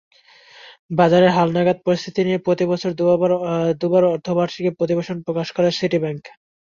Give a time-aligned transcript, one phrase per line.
[0.91, 2.93] বাজারের হালনাগাদ পরিস্থিতি নিয়ে প্রতিবছরে
[3.81, 6.23] দুবার অর্ধবার্ষিক প্রতিবেদন প্রকাশ করে সিটিব্যাংক।